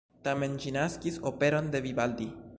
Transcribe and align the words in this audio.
Tamen 0.27 0.55
ĝi 0.63 0.73
naskis 0.79 1.21
operon 1.33 1.71
de 1.77 1.85
Vivaldi. 1.89 2.33